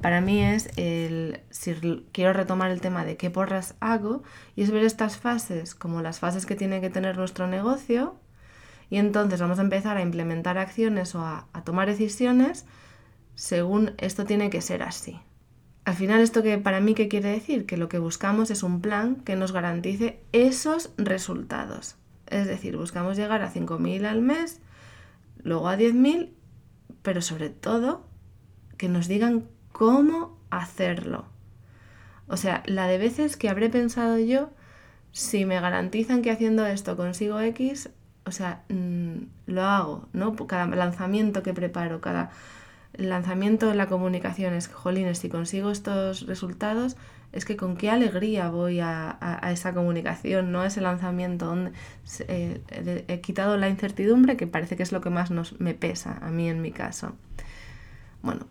Para 0.00 0.20
mí 0.20 0.40
es 0.40 0.70
el, 0.76 1.40
si 1.50 1.74
quiero 2.12 2.32
retomar 2.32 2.70
el 2.70 2.80
tema 2.80 3.04
de 3.04 3.16
qué 3.16 3.30
porras 3.30 3.74
hago, 3.80 4.22
y 4.54 4.62
es 4.62 4.70
ver 4.70 4.84
estas 4.84 5.16
fases 5.16 5.74
como 5.74 6.02
las 6.02 6.20
fases 6.20 6.46
que 6.46 6.54
tiene 6.54 6.80
que 6.80 6.88
tener 6.88 7.18
nuestro 7.18 7.48
negocio, 7.48 8.14
y 8.90 8.98
entonces 8.98 9.40
vamos 9.40 9.58
a 9.58 9.62
empezar 9.62 9.96
a 9.96 10.02
implementar 10.02 10.56
acciones 10.56 11.16
o 11.16 11.22
a, 11.22 11.48
a 11.52 11.64
tomar 11.64 11.88
decisiones 11.88 12.64
según 13.34 13.94
esto 13.98 14.24
tiene 14.26 14.50
que 14.50 14.60
ser 14.60 14.84
así. 14.84 15.18
Al 15.84 15.96
final, 15.96 16.20
¿esto 16.20 16.44
que 16.44 16.58
para 16.58 16.80
mí 16.80 16.94
qué 16.94 17.08
quiere 17.08 17.30
decir? 17.30 17.66
Que 17.66 17.76
lo 17.76 17.88
que 17.88 17.98
buscamos 17.98 18.52
es 18.52 18.62
un 18.62 18.80
plan 18.80 19.16
que 19.16 19.34
nos 19.34 19.50
garantice 19.50 20.20
esos 20.30 20.92
resultados. 20.96 21.96
Es 22.28 22.46
decir, 22.46 22.76
buscamos 22.76 23.16
llegar 23.16 23.42
a 23.42 23.52
5.000 23.52 24.06
al 24.06 24.20
mes 24.20 24.60
luego 25.42 25.68
a 25.68 25.76
10.000, 25.76 26.30
pero 27.02 27.22
sobre 27.22 27.50
todo 27.50 28.06
que 28.76 28.88
nos 28.88 29.08
digan 29.08 29.46
cómo 29.72 30.38
hacerlo. 30.50 31.26
O 32.26 32.36
sea, 32.36 32.62
la 32.66 32.86
de 32.86 32.98
veces 32.98 33.36
que 33.36 33.48
habré 33.48 33.70
pensado 33.70 34.18
yo, 34.18 34.50
si 35.12 35.44
me 35.44 35.60
garantizan 35.60 36.22
que 36.22 36.30
haciendo 36.30 36.64
esto 36.66 36.96
consigo 36.96 37.40
X, 37.40 37.90
o 38.24 38.32
sea, 38.32 38.62
mm, 38.68 39.24
lo 39.46 39.62
hago, 39.62 40.08
¿no? 40.12 40.36
Cada 40.46 40.66
lanzamiento 40.66 41.42
que 41.42 41.54
preparo, 41.54 42.00
cada 42.00 42.30
lanzamiento 42.94 43.70
en 43.70 43.78
la 43.78 43.88
comunicación 43.88 44.54
es, 44.54 44.68
jolines, 44.68 45.18
si 45.18 45.28
consigo 45.28 45.70
estos 45.70 46.26
resultados, 46.26 46.96
es 47.32 47.44
que 47.44 47.56
con 47.56 47.76
qué 47.76 47.90
alegría 47.90 48.50
voy 48.50 48.80
a, 48.80 49.18
esa 49.52 49.72
comunicación, 49.72 50.50
¿no? 50.50 50.62
A 50.62 50.66
ese 50.66 50.80
lanzamiento 50.80 51.46
donde 51.46 51.72
eh, 52.26 53.04
he 53.06 53.20
quitado 53.20 53.56
la 53.56 53.68
incertidumbre, 53.68 54.36
que 54.36 54.46
parece 54.46 54.76
que 54.76 54.82
es 54.82 54.92
lo 54.92 55.00
que 55.00 55.10
más 55.10 55.30
nos, 55.30 55.60
me 55.60 55.74
pesa 55.74 56.18
a 56.22 56.30
mí 56.30 56.48
en 56.48 56.60
mi 56.60 56.72
caso. 56.72 57.14
Bueno, 58.22 58.46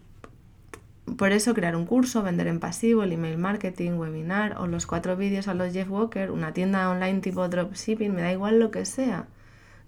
por 1.17 1.31
eso 1.31 1.53
crear 1.53 1.75
un 1.75 1.85
curso, 1.85 2.23
vender 2.23 2.47
en 2.47 2.59
pasivo, 2.59 3.03
el 3.03 3.11
email 3.11 3.37
marketing, 3.37 3.93
webinar 3.93 4.57
o 4.59 4.67
los 4.67 4.85
cuatro 4.85 5.17
vídeos 5.17 5.47
a 5.47 5.53
los 5.53 5.73
Jeff 5.73 5.89
Walker, 5.89 6.31
una 6.31 6.53
tienda 6.53 6.89
online 6.89 7.19
tipo 7.19 7.47
dropshipping, 7.47 8.13
me 8.13 8.21
da 8.21 8.31
igual 8.31 8.59
lo 8.59 8.71
que 8.71 8.85
sea. 8.85 9.27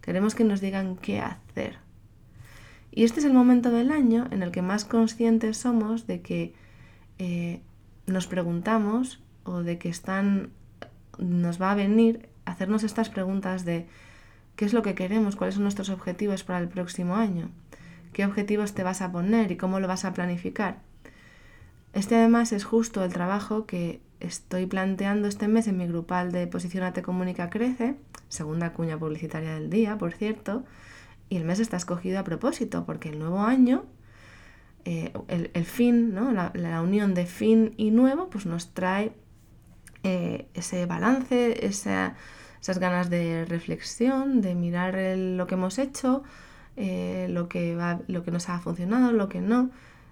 Queremos 0.01 0.36
que 0.36 0.43
nos 0.43 0.62
digan 0.62 0.98
qué 0.98 1.19
hacer. 1.19 1.77
Y 2.91 3.05
este 3.05 3.21
es 3.21 3.25
el 3.25 3.33
momento 3.33 3.71
del 3.71 3.91
año 3.91 4.27
en 4.31 4.43
el 4.43 4.51
que 4.51 4.62
más 4.62 4.83
conscientes 4.83 5.57
somos 5.57 6.07
de 6.07 6.21
que 6.21 6.53
eh, 7.19 7.62
nos 8.12 8.27
preguntamos 8.27 9.22
o 9.44 9.63
de 9.63 9.77
que 9.77 9.89
están, 9.89 10.51
nos 11.18 11.62
va 11.62 11.72
a 11.72 11.75
venir 11.75 12.30
hacernos 12.46 12.84
estas 12.84 13.10
preguntas 13.10 13.65
de 13.65 13.88
qué 14.56 14.65
es 14.65 14.74
lo 14.74 14.82
que 14.82 14.96
queremos, 14.96 15.36
cuáles 15.36 15.56
son 15.56 15.63
nuestros 15.63 15.89
objetivos 15.89 16.44
para 16.44 16.60
el 16.60 16.68
próximo 16.68 17.15
año, 17.15 17.50
qué 18.13 18.25
objetivos 18.25 18.74
te 18.74 18.84
vas 18.84 19.01
a 19.01 19.12
poner 19.12 19.51
y 19.51 19.58
cómo 19.58 19.80
lo 19.80 19.88
vas 19.88 20.06
a 20.06 20.13
planificar. 20.13 20.80
Este 21.94 22.15
además 22.15 22.53
es 22.53 22.63
justo 22.63 23.03
el 23.03 23.12
trabajo 23.12 23.65
que 23.65 24.01
estoy 24.20 24.65
planteando 24.65 25.27
este 25.27 25.48
mes 25.48 25.68
en 25.68 25.77
mi 25.77 25.88
grupal 25.88 26.32
de 26.32 26.48
Posicionate 26.48 27.01
Comunica 27.01 27.50
Crece, 27.50 27.96
segunda 28.30 28.72
cuña 28.72 28.98
publicitaria 28.98 29.56
del 29.56 29.70
día, 29.70 29.98
por 29.98 30.13
cierto, 30.13 30.63
y 31.27 31.38
el 31.38 31.44
mes 31.44 31.60
está 31.60 31.77
escogido 31.77 32.20
a 32.20 32.24
propósito, 32.24 32.86
porque 32.86 33.10
el 33.10 33.20
nuevo 33.20 33.41
año, 33.41 33.86
eh, 34.85 35.13
el, 35.27 35.65
fin, 35.65 36.13
¿no? 36.13 36.31
la, 36.31 36.81
unión 36.81 37.13
de 37.13 37.25
fin 37.25 37.73
y 37.77 37.91
nuevo, 37.91 38.29
pues 38.29 38.45
nos 38.45 38.73
trae 38.73 39.13
eh, 40.03 40.47
ese 40.53 40.85
balance, 40.85 41.65
esas 41.65 42.79
ganas 42.79 43.09
de 43.09 43.45
reflexión, 43.45 44.41
de 44.41 44.55
mirar 44.55 44.97
lo 45.17 45.47
que 45.47 45.55
hemos 45.55 45.77
hecho, 45.77 46.23
eh, 46.77 47.27
lo, 47.29 47.50
que 47.50 47.75
va, 47.75 48.00
lo 48.07 48.23
que 48.23 48.31
nos 48.31 48.50
ha 48.50 48.59
funcionado, 48.59 49.11
lo 49.11 49.29
que 49.29 49.41
no 49.41 49.69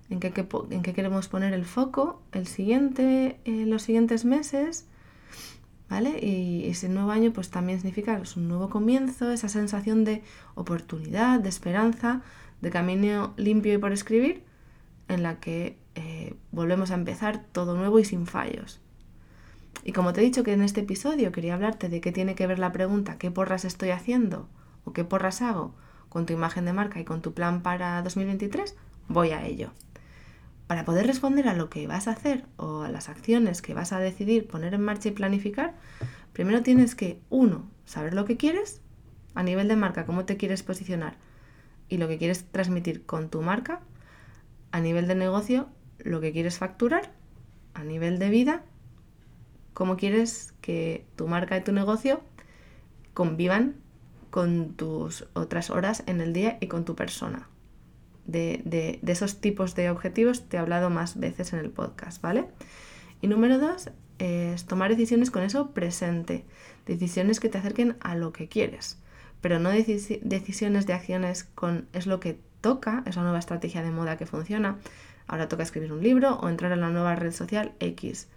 en 0.10 0.20
qué, 0.20 0.34
en 0.72 0.82
qué 0.82 0.94
queremos 0.94 1.28
poner 1.28 1.54
el 1.54 1.66
foco 1.66 2.22
el 2.32 2.48
siguiente, 2.48 3.40
en 3.46 3.70
los 3.70 3.84
siguientes 3.84 4.26
meses, 4.26 4.88
¿vale? 5.90 6.20
Y 6.24 6.68
ese 6.68 6.90
nuevo 6.90 7.12
año 7.12 7.32
pues 7.32 7.50
también 7.50 7.80
significa 7.80 8.18
pues, 8.18 8.36
un 8.36 8.48
nuevo 8.48 8.70
comienzo, 8.70 9.32
esa 9.32 9.50
sensación 9.50 10.04
de 10.04 10.24
oportunidad, 10.56 11.40
de 11.40 11.50
esperanza, 11.50 12.22
de 12.62 12.70
camino 12.70 13.34
limpio 13.38 13.74
y 13.74 13.78
por 13.78 13.92
escribir, 13.92 14.44
en 15.10 15.24
la 15.24 15.40
que 15.40 15.78
eh, 15.96 16.36
volvemos 16.52 16.92
a 16.92 16.96
empezar 16.96 17.44
todo 17.52 17.76
nuevo 17.76 18.00
y 18.00 18.06
sin 18.06 18.26
fallos. 18.26 18.80
Y 19.84 19.92
como 19.92 20.14
te 20.14 20.22
he 20.22 20.24
dicho 20.24 20.44
que 20.44 20.54
en 20.54 20.62
este 20.62 20.82
episodio 20.82 21.32
quería 21.32 21.56
hablarte 21.56 21.90
de 21.90 22.02
qué 22.02 22.12
tiene 22.12 22.36
que 22.36 22.48
ver 22.48 22.60
la 22.60 22.72
pregunta 22.72 23.18
¿qué 23.18 23.32
porras 23.32 23.66
estoy 23.66 23.90
haciendo? 23.90 24.48
o 24.86 24.94
¿qué 24.94 25.04
porras 25.04 25.42
hago? 25.42 25.76
con 26.10 26.26
tu 26.26 26.34
imagen 26.34 26.66
de 26.66 26.74
marca 26.74 27.00
y 27.00 27.06
con 27.06 27.22
tu 27.22 27.34
plan 27.34 27.62
para 27.62 28.02
2023, 28.02 28.76
voy 29.08 29.30
a 29.30 29.46
ello. 29.46 29.72
Para 30.68 30.86
poder 30.86 31.08
responder 31.08 31.48
a 31.48 31.54
lo 31.54 31.70
que 31.70 31.88
vas 31.88 32.08
a 32.08 32.12
hacer 32.12 32.46
o 32.58 32.82
a 32.82 32.90
las 32.90 33.10
acciones 33.10 33.62
que 33.62 33.74
vas 33.74 33.94
a 33.94 34.00
decidir 34.00 34.48
poner 34.48 34.74
en 34.74 34.82
marcha 34.82 35.10
y 35.10 35.12
planificar, 35.12 35.76
primero 36.34 36.62
tienes 36.62 36.96
que, 36.96 37.22
uno, 37.30 37.70
saber 37.86 38.14
lo 38.14 38.26
que 38.26 38.38
quieres 38.38 38.82
a 39.36 39.44
nivel 39.44 39.68
de 39.68 39.76
marca, 39.76 40.06
cómo 40.06 40.26
te 40.26 40.38
quieres 40.38 40.64
posicionar 40.64 41.18
y 41.88 41.98
lo 41.98 42.08
que 42.08 42.18
quieres 42.18 42.46
transmitir 42.52 43.06
con 43.06 43.30
tu 43.30 43.42
marca, 43.42 43.82
a 44.72 44.80
nivel 44.80 45.08
de 45.08 45.16
negocio, 45.16 45.70
lo 46.00 46.22
que 46.22 46.32
quieres 46.32 46.58
facturar, 46.58 47.12
a 47.74 47.84
nivel 47.84 48.20
de 48.20 48.30
vida, 48.30 48.64
cómo 49.74 49.98
quieres 49.98 50.54
que 50.62 51.06
tu 51.16 51.28
marca 51.28 51.58
y 51.58 51.64
tu 51.64 51.72
negocio 51.72 52.22
convivan 53.14 53.76
con 54.30 54.76
tus 54.76 55.28
otras 55.34 55.70
horas 55.70 56.04
en 56.06 56.22
el 56.22 56.34
día 56.34 56.58
y 56.62 56.68
con 56.68 56.86
tu 56.86 56.96
persona 56.96 57.50
de, 58.32 59.00
esos 59.06 59.42
tipos 59.42 59.76
de 59.76 59.90
objetivos 59.90 60.48
te 60.48 60.58
he 60.58 60.60
hablado 60.60 60.90
más 60.90 61.20
veces 61.20 61.54
en 61.54 61.60
el 61.60 61.70
podcast, 61.70 62.22
¿vale? 62.22 62.46
Y 63.22 63.28
número 63.28 63.60
dos 63.60 63.90
es 64.20 64.66
tomar 64.66 64.90
decisiones 64.90 65.32
con 65.32 65.44
eso 65.44 65.72
presente, 65.72 66.46
decisiones 66.86 67.40
que 67.40 67.50
te 67.50 67.58
acerquen 67.58 67.98
a 68.02 68.16
lo 68.16 68.34
que 68.34 68.48
quieres, 68.48 68.98
pero 69.42 69.60
no 69.60 69.70
decisiones 69.70 70.86
de 70.86 70.94
acciones 70.94 71.44
con 71.44 71.88
es 71.94 72.06
lo 72.06 72.20
que 72.20 72.40
toca, 72.62 73.04
es 73.06 73.16
la 73.16 73.24
nueva 73.24 73.40
estrategia 73.40 73.82
de 73.82 73.92
moda 73.92 74.18
que 74.18 74.26
funciona, 74.26 74.78
ahora 75.28 75.48
toca 75.48 75.64
escribir 75.64 75.94
un 75.94 76.04
libro 76.04 76.36
o 76.36 76.50
entrar 76.50 76.72
en 76.72 76.82
la 76.82 76.90
nueva 76.90 77.16
red 77.16 77.32
social 77.32 77.74
X. 77.80 78.28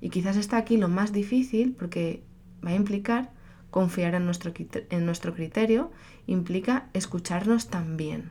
Y 0.00 0.10
quizás 0.10 0.36
está 0.36 0.56
aquí 0.56 0.76
lo 0.76 0.88
más 0.88 1.12
difícil 1.12 1.74
porque 1.78 2.22
va 2.64 2.70
a 2.70 2.74
implicar 2.74 3.30
confiar 3.70 4.14
en 4.14 4.24
nuestro, 4.24 4.52
en 4.90 5.04
nuestro 5.04 5.34
criterio, 5.34 5.90
implica 6.26 6.88
escucharnos 6.94 7.68
también. 7.68 8.30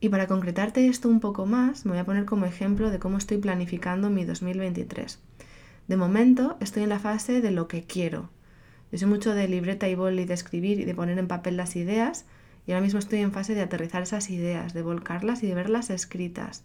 Y 0.00 0.08
para 0.08 0.26
concretarte 0.26 0.86
esto 0.86 1.08
un 1.08 1.20
poco 1.20 1.44
más, 1.44 1.84
me 1.84 1.92
voy 1.92 2.00
a 2.00 2.06
poner 2.06 2.24
como 2.24 2.46
ejemplo 2.46 2.90
de 2.90 2.98
cómo 2.98 3.18
estoy 3.18 3.36
planificando 3.36 4.08
mi 4.08 4.24
2023. 4.24 5.18
De 5.88 5.96
momento 5.96 6.56
estoy 6.60 6.84
en 6.84 6.88
la 6.88 6.98
fase 6.98 7.42
de 7.42 7.50
lo 7.50 7.68
que 7.68 7.84
quiero. 7.84 8.30
Yo 8.90 8.98
soy 8.98 9.08
mucho 9.08 9.34
de 9.34 9.48
libreta 9.48 9.88
y 9.88 9.94
boli, 9.94 10.24
de 10.24 10.34
escribir 10.34 10.80
y 10.80 10.84
de 10.84 10.94
poner 10.94 11.18
en 11.18 11.28
papel 11.28 11.58
las 11.58 11.76
ideas, 11.76 12.24
y 12.70 12.72
ahora 12.72 12.84
mismo 12.84 13.00
estoy 13.00 13.18
en 13.18 13.32
fase 13.32 13.56
de 13.56 13.62
aterrizar 13.62 14.00
esas 14.00 14.30
ideas, 14.30 14.74
de 14.74 14.82
volcarlas 14.82 15.42
y 15.42 15.48
de 15.48 15.56
verlas 15.56 15.90
escritas. 15.90 16.62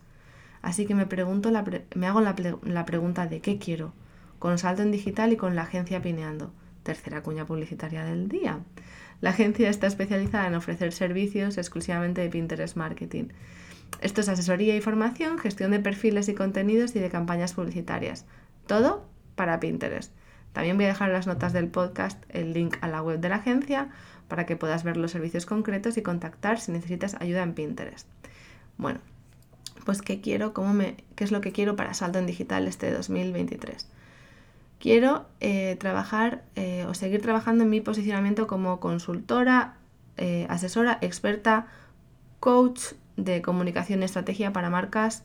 Así 0.62 0.86
que 0.86 0.94
me, 0.94 1.08
pregunto 1.08 1.50
me 1.96 2.06
hago 2.06 2.22
la, 2.22 2.36
la 2.62 2.86
pregunta 2.86 3.26
de 3.26 3.42
qué 3.42 3.58
quiero, 3.58 3.92
con 4.38 4.60
Salto 4.60 4.84
en 4.84 4.92
Digital 4.92 5.34
y 5.34 5.36
con 5.36 5.56
la 5.56 5.64
agencia 5.64 6.04
Pineando, 6.04 6.54
tercera 6.84 7.24
cuña 7.24 7.48
publicitaria 7.48 8.06
del 8.06 8.30
día. 8.30 8.60
La 9.20 9.32
agencia 9.32 9.68
está 9.68 9.88
especializada 9.88 10.46
en 10.46 10.54
ofrecer 10.54 10.94
servicios 10.94 11.58
exclusivamente 11.58 12.22
de 12.22 12.30
Pinterest 12.30 12.78
Marketing. 12.78 13.30
Esto 14.00 14.22
es 14.22 14.30
asesoría 14.30 14.76
y 14.76 14.82
formación, 14.82 15.40
gestión 15.40 15.72
de 15.72 15.80
perfiles 15.80 16.30
y 16.30 16.36
contenidos 16.36 16.96
y 16.96 17.00
de 17.00 17.10
campañas 17.10 17.54
publicitarias. 17.54 18.28
Todo 18.68 19.10
para 19.36 19.60
Pinterest. 19.60 20.14
También 20.56 20.76
voy 20.78 20.86
a 20.86 20.88
dejar 20.88 21.10
en 21.10 21.14
las 21.14 21.28
notas 21.28 21.54
del 21.54 21.68
podcast 21.68 22.18
el 22.30 22.54
link 22.54 22.78
a 22.82 22.88
la 22.88 23.04
web 23.04 23.20
de 23.20 23.30
la 23.30 23.36
agencia 23.36 23.90
para 24.28 24.48
que 24.48 24.56
puedas 24.56 24.84
ver 24.84 24.98
los 24.98 25.12
servicios 25.12 25.46
concretos 25.46 25.98
y 25.98 26.02
contactar 26.02 26.60
si 26.60 26.72
necesitas 26.72 27.16
ayuda 27.20 27.44
en 27.44 27.54
Pinterest. 27.54 28.08
Bueno, 28.78 29.00
pues 29.86 30.02
¿qué 30.02 30.22
quiero? 30.22 30.54
¿Cómo 30.54 30.74
me, 30.74 30.96
¿Qué 31.16 31.24
es 31.24 31.32
lo 31.32 31.42
que 31.42 31.52
quiero 31.52 31.76
para 31.76 31.94
Salto 31.94 32.18
en 32.18 32.26
Digital 32.26 32.68
este 32.68 32.90
2023? 32.90 33.88
quiero 34.80 35.26
eh, 35.40 35.78
trabajar 35.80 36.44
eh, 36.56 36.86
o 36.88 36.94
seguir 36.94 37.22
trabajando 37.22 37.64
en 37.64 37.70
mi 37.70 37.82
posicionamiento 37.82 38.48
como 38.48 38.80
consultora, 38.80 39.78
eh, 40.18 40.46
asesora, 40.50 41.00
experta, 41.02 41.68
coach 42.40 42.94
de 43.18 43.42
comunicación 43.42 44.02
y 44.02 44.06
estrategia 44.06 44.54
para 44.54 44.70
marcas 44.70 45.24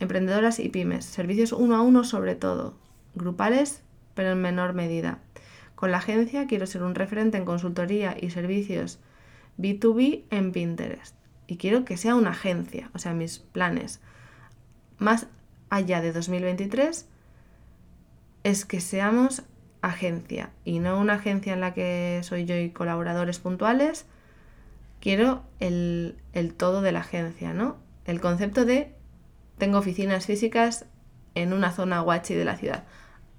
emprendedoras 0.00 0.58
y 0.58 0.68
pymes, 0.68 1.04
servicios 1.04 1.52
uno 1.52 1.76
a 1.76 1.80
uno 1.80 2.04
sobre 2.04 2.34
todo, 2.34 2.74
grupales 3.14 3.83
pero 4.14 4.32
en 4.32 4.40
menor 4.40 4.74
medida. 4.74 5.18
Con 5.74 5.90
la 5.90 5.98
agencia 5.98 6.46
quiero 6.46 6.66
ser 6.66 6.82
un 6.82 6.94
referente 6.94 7.36
en 7.36 7.44
consultoría 7.44 8.16
y 8.20 8.30
servicios 8.30 9.00
B2B 9.58 10.24
en 10.30 10.52
Pinterest. 10.52 11.16
Y 11.46 11.56
quiero 11.56 11.84
que 11.84 11.96
sea 11.96 12.14
una 12.14 12.30
agencia, 12.30 12.90
o 12.94 12.98
sea, 12.98 13.12
mis 13.12 13.38
planes 13.38 14.00
más 14.98 15.26
allá 15.70 16.00
de 16.00 16.12
2023 16.12 17.06
es 18.44 18.64
que 18.64 18.80
seamos 18.80 19.42
agencia 19.82 20.50
y 20.64 20.78
no 20.78 20.98
una 20.98 21.14
agencia 21.14 21.52
en 21.52 21.60
la 21.60 21.74
que 21.74 22.20
soy 22.22 22.44
yo 22.44 22.56
y 22.56 22.70
colaboradores 22.70 23.38
puntuales. 23.38 24.06
Quiero 25.00 25.42
el, 25.60 26.16
todo 26.56 26.80
de 26.80 26.92
la 26.92 27.00
agencia, 27.00 27.52
¿no? 27.52 27.76
El 28.06 28.20
concepto 28.20 28.64
de 28.64 28.94
tengo 29.58 29.78
oficinas 29.78 30.26
físicas 30.26 30.86
en 31.34 31.52
una 31.52 31.70
zona 31.72 32.00
guachi 32.00 32.34
de 32.34 32.44
la 32.44 32.56
ciudad, 32.56 32.84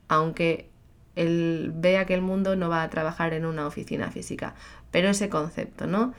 aunque 0.08 0.70
él 1.16 1.72
vea 1.76 2.06
que 2.06 2.14
el 2.14 2.22
mundo 2.22 2.56
no 2.56 2.70
va 2.70 2.84
a 2.84 2.90
trabajar 2.90 3.34
en 3.34 3.46
una 3.46 3.68
oficina 3.68 4.12
física, 4.12 4.54
pero 4.92 5.10
ese 5.10 5.30
concepto, 5.30 5.88
¿no? 5.88 6.14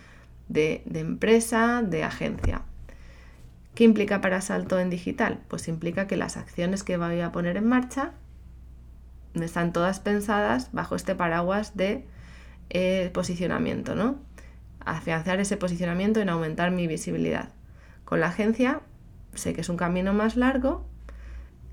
De, 0.48 0.82
empresa, 0.94 1.82
de 1.82 2.04
agencia. 2.04 2.62
¿Qué 3.74 3.84
implica 3.84 4.20
para 4.20 4.40
salto 4.40 4.78
en 4.78 4.90
digital? 4.90 5.40
Pues 5.48 5.68
implica 5.68 6.06
que 6.06 6.16
las 6.16 6.36
acciones 6.36 6.82
que 6.82 6.96
voy 6.96 7.20
a 7.20 7.32
poner 7.32 7.56
en 7.56 7.66
marcha 7.66 8.12
están 9.34 9.72
todas 9.72 10.00
pensadas 10.00 10.70
bajo 10.72 10.96
este 10.96 11.14
paraguas 11.14 11.76
de 11.76 12.06
eh, 12.70 13.10
posicionamiento, 13.12 13.94
¿no? 13.94 14.16
Afianzar 14.80 15.40
ese 15.40 15.56
posicionamiento 15.56 16.20
en 16.20 16.30
aumentar 16.30 16.70
mi 16.70 16.86
visibilidad. 16.86 17.50
Con 18.04 18.20
la 18.20 18.28
agencia 18.28 18.80
sé 19.34 19.52
que 19.52 19.60
es 19.60 19.68
un 19.68 19.76
camino 19.76 20.12
más 20.12 20.36
largo. 20.36 20.86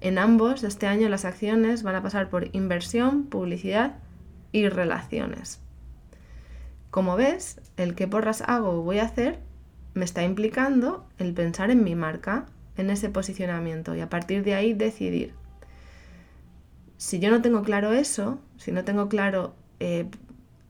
En 0.03 0.19
ambos, 0.19 0.63
este 0.63 0.85
año 0.85 1.09
las 1.09 1.25
acciones 1.25 1.81
van 1.81 1.95
a 1.95 2.03
pasar 2.03 2.29
por 2.29 2.55
inversión, 2.55 3.23
publicidad 3.23 3.95
y 4.51 4.69
relaciones. 4.69 5.59
Como 6.91 7.15
ves, 7.15 7.59
el 7.77 7.95
que 7.95 8.07
porras 8.07 8.43
hago 8.45 8.69
o 8.69 8.81
voy 8.83 8.99
a 8.99 9.05
hacer 9.05 9.39
me 9.95 10.05
está 10.05 10.23
implicando 10.23 11.07
el 11.17 11.33
pensar 11.33 11.71
en 11.71 11.83
mi 11.83 11.95
marca, 11.95 12.45
en 12.77 12.91
ese 12.91 13.09
posicionamiento 13.09 13.95
y 13.95 14.01
a 14.01 14.09
partir 14.09 14.43
de 14.43 14.53
ahí 14.53 14.73
decidir 14.73 15.33
si 17.03 17.19
yo 17.19 17.29
no 17.31 17.41
tengo 17.41 17.63
claro 17.63 17.91
eso, 17.91 18.39
si 18.55 18.71
no 18.71 18.85
tengo 18.85 19.09
claro 19.09 19.55
eh, 19.81 20.05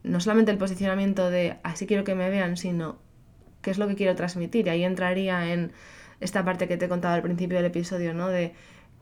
no 0.02 0.18
solamente 0.18 0.50
el 0.50 0.58
posicionamiento 0.58 1.30
de 1.30 1.58
así 1.62 1.86
quiero 1.86 2.02
que 2.02 2.16
me 2.16 2.28
vean, 2.28 2.56
sino 2.56 2.98
qué 3.62 3.70
es 3.70 3.78
lo 3.78 3.86
que 3.86 3.94
quiero 3.94 4.16
transmitir, 4.16 4.66
y 4.66 4.70
ahí 4.70 4.82
entraría 4.82 5.52
en 5.52 5.70
esta 6.18 6.44
parte 6.44 6.66
que 6.66 6.76
te 6.76 6.86
he 6.86 6.88
contado 6.88 7.14
al 7.14 7.22
principio 7.22 7.56
del 7.56 7.66
episodio, 7.66 8.14
¿no? 8.14 8.28
De 8.28 8.52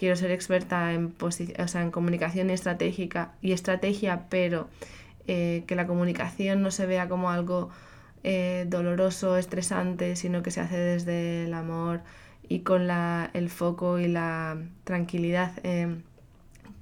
quiero 0.03 0.17
ser 0.17 0.33
experta 0.33 0.93
en, 0.95 1.15
comunicación 1.93 2.51
estratégica 2.51 3.35
y 3.41 3.53
estrategia, 3.53 4.27
pero 4.31 4.69
eh, 5.29 5.63
que 5.69 5.77
la 5.77 5.87
comunicación 5.87 6.61
no 6.61 6.73
se 6.73 6.87
vea 6.87 7.09
como 7.09 7.31
algo 7.31 7.71
eh, 8.25 8.67
doloroso, 8.69 9.37
estresante, 9.37 10.17
sino 10.17 10.43
que 10.43 10.51
se 10.51 10.61
hace 10.61 10.77
desde 10.77 11.45
el 11.45 11.55
amor 11.55 12.01
y 12.49 12.63
con 12.63 12.91
el 12.91 13.49
foco 13.49 14.01
y 14.01 14.09
la 14.09 14.59
tranquilidad 14.83 15.53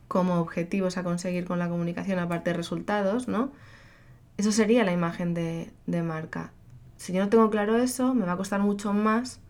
como 0.09 0.41
objetivos 0.41 0.97
a 0.97 1.03
conseguir 1.03 1.45
con 1.45 1.59
la 1.59 1.69
comunicación, 1.69 2.21
aparte 2.21 2.53
de 2.53 2.57
resultados, 2.57 3.29
¿no? 3.29 3.53
Eso 4.39 4.51
sería 4.51 4.83
la 4.83 4.93
imagen 4.93 5.35
de, 5.35 5.71
marca. 6.03 6.53
Si 6.97 7.13
yo 7.13 7.23
no 7.23 7.29
tengo 7.29 7.51
claro 7.51 7.77
eso, 7.77 8.15
me 8.15 8.25
va 8.25 8.33
a 8.33 8.37
costar 8.39 8.61
mucho 8.61 8.95
más 8.95 9.41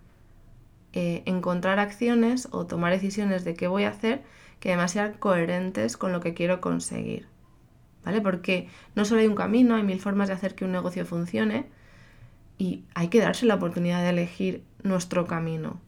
eh, 0.93 1.23
encontrar 1.27 1.79
acciones 1.79 2.49
o 2.51 2.67
tomar 2.67 2.93
decisiones 2.93 3.45
de 3.45 3.55
qué 3.55 3.69
voy 3.69 3.85
a 3.85 3.91
hacer 3.91 4.23
que 4.61 4.69
además 4.69 4.93
sean 4.93 5.15
coherentes 5.15 5.97
con 5.97 6.13
lo 6.13 6.21
que 6.21 6.35
quiero 6.35 6.61
conseguir. 6.61 7.27
¿Vale? 8.05 8.21
Porque 8.21 8.69
no 8.95 9.05
solo 9.05 9.21
hay 9.21 9.27
un 9.27 9.35
camino, 9.35 9.75
hay 9.75 9.83
mil 9.83 10.01
formas 10.01 10.29
de 10.29 10.35
hacer 10.35 10.55
que 10.55 10.65
un 10.65 10.73
negocio 10.73 11.05
funcione 11.05 11.67
y 12.57 12.85
hay 12.95 13.09
que 13.09 13.21
darse 13.21 13.47
la 13.47 13.57
oportunidad 13.57 14.03
de 14.03 14.11
elegir 14.11 14.63
nuestro 14.83 15.27
camino. 15.27 15.81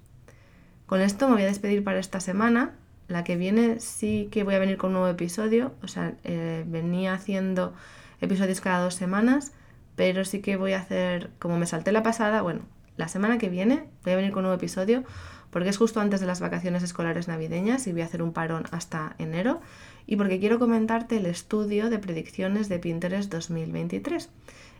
Con 0.86 1.00
esto 1.00 1.28
me 1.28 1.34
voy 1.34 1.42
a 1.42 1.46
despedir 1.46 1.84
para 1.84 2.00
esta 2.00 2.20
semana. 2.20 2.74
La 3.08 3.24
que 3.24 3.36
viene 3.36 3.78
sí 3.80 4.28
que 4.30 4.42
voy 4.42 4.54
a 4.54 4.58
venir 4.58 4.78
con 4.78 4.88
un 4.88 4.94
nuevo 4.94 5.08
episodio, 5.08 5.74
o 5.82 5.88
sea, 5.88 6.14
eh, 6.24 6.64
venía 6.66 7.12
haciendo 7.12 7.74
episodios 8.20 8.60
cada 8.60 8.82
dos 8.82 8.94
semanas, 8.94 9.52
pero 9.96 10.24
sí 10.24 10.40
que 10.40 10.56
voy 10.56 10.72
a 10.72 10.78
hacer, 10.78 11.30
como 11.38 11.58
me 11.58 11.66
salté 11.66 11.92
la 11.92 12.02
pasada, 12.02 12.40
bueno, 12.40 12.60
la 12.96 13.08
semana 13.08 13.38
que 13.38 13.48
viene 13.48 13.88
voy 14.04 14.12
a 14.12 14.16
venir 14.16 14.32
con 14.32 14.40
un 14.40 14.44
nuevo 14.44 14.56
episodio 14.56 15.04
porque 15.50 15.68
es 15.68 15.76
justo 15.76 16.00
antes 16.00 16.20
de 16.20 16.26
las 16.26 16.40
vacaciones 16.40 16.82
escolares 16.82 17.28
navideñas 17.28 17.86
y 17.86 17.92
voy 17.92 18.00
a 18.02 18.06
hacer 18.06 18.22
un 18.22 18.32
parón 18.32 18.64
hasta 18.70 19.14
enero 19.18 19.60
y 20.06 20.16
porque 20.16 20.40
quiero 20.40 20.58
comentarte 20.58 21.18
el 21.18 21.26
estudio 21.26 21.90
de 21.90 21.98
predicciones 21.98 22.68
de 22.68 22.78
Pinterest 22.78 23.30
2023. 23.30 24.30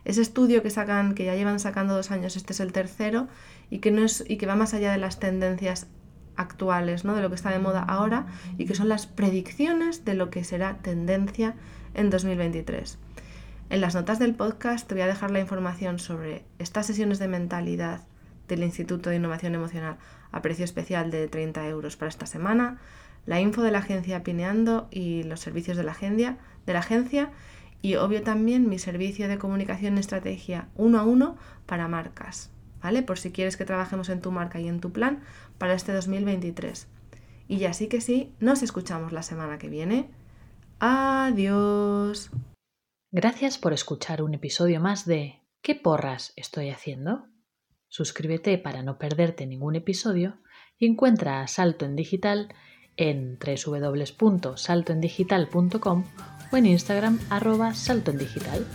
Ese 0.05 0.21
estudio 0.21 0.61
que 0.61 0.69
sacan, 0.69 1.15
que 1.15 1.25
ya 1.25 1.35
llevan 1.35 1.59
sacando 1.59 1.95
dos 1.95 2.11
años, 2.11 2.35
este 2.35 2.53
es 2.53 2.59
el 2.59 2.73
tercero, 2.73 3.27
y 3.69 3.79
que 3.79 3.91
no 3.91 4.03
es, 4.03 4.23
y 4.27 4.37
que 4.37 4.45
va 4.45 4.55
más 4.55 4.73
allá 4.73 4.91
de 4.91 4.97
las 4.97 5.19
tendencias 5.19 5.87
actuales, 6.35 7.05
¿no? 7.05 7.15
de 7.15 7.21
lo 7.21 7.29
que 7.29 7.35
está 7.35 7.51
de 7.51 7.59
moda 7.59 7.83
ahora 7.83 8.25
y 8.57 8.65
que 8.65 8.75
son 8.75 8.89
las 8.89 9.05
predicciones 9.05 10.03
de 10.03 10.15
lo 10.15 10.29
que 10.29 10.43
será 10.43 10.77
tendencia 10.77 11.55
en 11.93 12.09
2023. 12.09 12.97
En 13.73 13.81
las 13.81 13.95
notas 13.95 14.19
del 14.19 14.35
podcast 14.35 14.87
te 14.87 14.93
voy 14.93 15.01
a 15.01 15.07
dejar 15.07 15.31
la 15.31 15.39
información 15.39 15.97
sobre 15.97 16.45
estas 16.59 16.85
sesiones 16.85 17.17
de 17.17 17.27
mentalidad 17.27 18.01
del 18.47 18.61
Instituto 18.61 19.09
de 19.09 19.15
Innovación 19.15 19.55
Emocional 19.55 19.97
a 20.31 20.43
precio 20.43 20.63
especial 20.63 21.09
de 21.09 21.27
30 21.27 21.67
euros 21.69 21.97
para 21.97 22.09
esta 22.09 22.27
semana, 22.27 22.77
la 23.25 23.41
info 23.41 23.63
de 23.63 23.71
la 23.71 23.79
agencia 23.79 24.21
Pineando 24.21 24.87
y 24.91 25.23
los 25.23 25.39
servicios 25.39 25.75
de 25.75 25.83
la 25.83 25.93
agencia, 25.93 26.37
de 26.67 26.73
la 26.73 26.81
agencia 26.81 27.31
y 27.81 27.95
obvio 27.95 28.21
también 28.21 28.69
mi 28.69 28.77
servicio 28.77 29.27
de 29.27 29.39
comunicación 29.39 29.97
y 29.97 30.01
estrategia 30.01 30.67
uno 30.75 30.99
a 30.99 31.03
uno 31.03 31.35
para 31.65 31.87
marcas. 31.87 32.51
¿vale? 32.79 33.01
Por 33.01 33.17
si 33.17 33.31
quieres 33.31 33.57
que 33.57 33.65
trabajemos 33.65 34.09
en 34.09 34.21
tu 34.21 34.31
marca 34.31 34.59
y 34.59 34.67
en 34.67 34.81
tu 34.81 34.91
plan 34.91 35.21
para 35.57 35.73
este 35.73 35.93
2023. 35.93 36.85
Y 37.47 37.57
ya 37.57 37.73
sí 37.73 37.87
que 37.87 38.01
sí, 38.01 38.35
nos 38.39 38.61
escuchamos 38.61 39.13
la 39.13 39.23
semana 39.23 39.57
que 39.57 39.69
viene. 39.69 40.11
Adiós. 40.79 42.29
Gracias 43.15 43.59
por 43.59 43.73
escuchar 43.73 44.23
un 44.23 44.33
episodio 44.33 44.81
más 44.81 45.05
de 45.05 45.43
¿Qué 45.61 45.75
porras 45.75 46.33
estoy 46.35 46.71
haciendo? 46.71 47.27
Suscríbete 47.87 48.57
para 48.57 48.81
no 48.81 48.97
perderte 48.97 49.45
ningún 49.45 49.75
episodio 49.75 50.39
y 50.79 50.87
encuentra 50.87 51.41
a 51.41 51.47
Salto 51.47 51.85
en 51.85 51.95
Digital 51.95 52.55
en 52.97 53.37
www.saltoendigital.com 53.37 56.03
o 56.51 56.57
en 56.57 56.65
Instagram 56.65 57.19
arroba 57.29 57.75
saltoendigital. 57.75 58.65